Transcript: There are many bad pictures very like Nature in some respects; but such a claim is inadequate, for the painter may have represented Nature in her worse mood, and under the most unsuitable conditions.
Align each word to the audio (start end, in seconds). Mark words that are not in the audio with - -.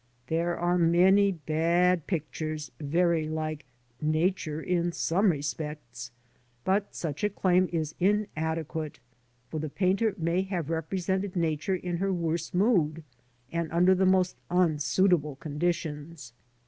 There 0.25 0.57
are 0.57 0.79
many 0.79 1.31
bad 1.31 2.07
pictures 2.07 2.71
very 2.79 3.29
like 3.29 3.65
Nature 4.01 4.59
in 4.59 4.91
some 4.91 5.29
respects; 5.31 6.09
but 6.63 6.95
such 6.95 7.23
a 7.23 7.29
claim 7.29 7.69
is 7.71 7.93
inadequate, 7.99 8.97
for 9.51 9.59
the 9.59 9.69
painter 9.69 10.15
may 10.17 10.41
have 10.41 10.71
represented 10.71 11.35
Nature 11.35 11.75
in 11.75 11.97
her 11.97 12.11
worse 12.11 12.51
mood, 12.51 13.03
and 13.51 13.71
under 13.71 13.93
the 13.93 14.07
most 14.07 14.37
unsuitable 14.49 15.35
conditions. 15.35 16.33